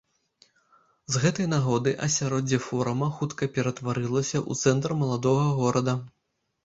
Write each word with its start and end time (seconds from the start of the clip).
З 1.15 1.19
гэтай 1.25 1.47
нагоды 1.51 1.93
асяроддзе 2.07 2.59
форума 2.69 3.09
хутка 3.19 3.51
ператварылася 3.59 4.37
ў 4.41 4.53
цэнтр 4.67 4.99
маладога 5.03 5.45
горада. 5.63 5.95